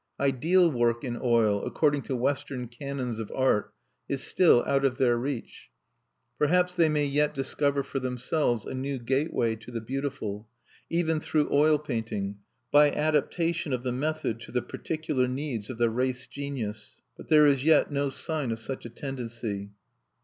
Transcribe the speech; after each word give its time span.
Ideal 0.19 0.71
work 0.71 1.03
in 1.03 1.15
oil, 1.21 1.63
according 1.63 2.01
to 2.09 2.15
Western 2.15 2.67
canons 2.67 3.19
of 3.19 3.31
art, 3.35 3.71
is 4.09 4.23
still 4.23 4.63
out 4.65 4.83
of 4.83 4.97
their 4.97 5.15
reach. 5.15 5.69
Perhaps 6.39 6.73
they 6.73 6.89
may 6.89 7.05
yet 7.05 7.35
discover 7.35 7.83
for 7.83 7.99
themselves 7.99 8.65
a 8.65 8.73
new 8.73 8.97
gateway 8.97 9.55
to 9.57 9.69
the 9.69 9.79
beautiful, 9.79 10.47
even 10.89 11.19
through 11.19 11.53
oil 11.53 11.77
painting, 11.77 12.39
by 12.71 12.89
adaptation 12.89 13.73
of 13.73 13.83
the 13.83 13.91
method 13.91 14.39
to 14.39 14.51
the 14.51 14.63
particular 14.63 15.27
needs 15.27 15.69
of 15.69 15.77
the 15.77 15.87
race 15.91 16.25
genius; 16.25 17.03
but 17.15 17.27
there 17.27 17.45
is 17.45 17.63
yet 17.63 17.91
no 17.91 18.09
sign 18.09 18.49
of 18.49 18.57
such 18.57 18.85
a 18.85 18.89
tendency. 18.89 19.69